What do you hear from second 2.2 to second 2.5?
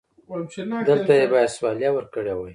و.